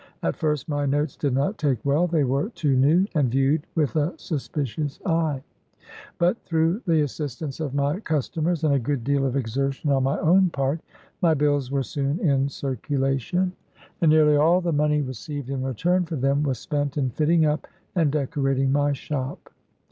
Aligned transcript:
At 0.23 0.35
first, 0.35 0.67
my 0.67 0.87
notes 0.87 1.15
did 1.15 1.35
not. 1.35 1.59
take 1.59 1.77
well; 1.85 2.07
they 2.07 2.23
were 2.23 2.49
too 2.49 2.75
new, 2.75 3.05
and 3.13 3.29
viewed 3.29 3.67
with 3.75 3.95
a 3.95 4.15
suspicious 4.17 4.99
eye. 5.05 5.43
But, 6.17 6.41
through 6.41 6.81
the 6.87 7.01
assistance 7.01 7.59
of 7.59 7.75
my 7.75 7.99
customers, 7.99 8.63
and 8.63 8.73
a 8.73 8.79
good 8.79 9.03
deal 9.03 9.27
of 9.27 9.35
exertion 9.35 9.91
on 9.91 10.01
my 10.01 10.17
own 10.17 10.49
part, 10.49 10.81
my 11.21 11.35
bills 11.35 11.69
were 11.69 11.83
soon 11.83 12.17
in 12.19 12.49
circulation; 12.49 13.39
AN 13.39 13.45
AMERICAN 13.45 13.57
BONDMAN. 13.75 13.91
49 13.91 13.93
and 14.01 14.11
nearly 14.25 14.37
all 14.37 14.59
the 14.59 14.73
money 14.73 15.01
received 15.03 15.51
in 15.51 15.61
return 15.61 16.05
for 16.05 16.15
them 16.15 16.41
was 16.41 16.57
spent 16.57 16.97
in 16.97 17.11
fitting 17.11 17.45
up 17.45 17.67
and 17.93 18.11
decorating 18.11 18.71
my 18.71 18.93
shop. 18.93 19.53